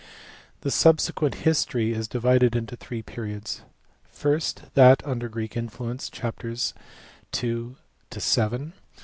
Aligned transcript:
The 0.61 0.71
subsequent 0.71 1.35
history 1.45 1.93
is 1.93 2.07
divided 2.07 2.55
into 2.55 2.75
three 2.75 3.03
periods: 3.03 3.61
first, 4.09 4.63
that 4.73 5.05
under 5.05 5.29
Greek 5.29 5.55
influence, 5.55 6.09
chapters 6.09 6.73
II. 7.35 7.75
to 8.09 8.19
VII. 8.19 8.71